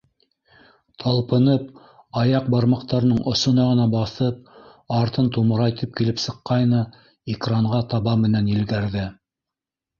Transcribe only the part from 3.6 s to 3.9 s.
ғына